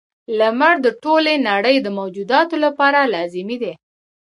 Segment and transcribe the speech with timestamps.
[0.39, 3.73] •لمر د ټولې نړۍ د موجوداتو لپاره لازمي دی.